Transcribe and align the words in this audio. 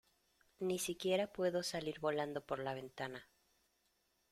Ni 0.61 0.79
siquiera 0.79 1.31
puedo 1.31 1.61
salir 1.61 1.99
volando 1.99 2.43
por 2.43 2.57
la 2.57 2.73
ventana. 2.73 3.29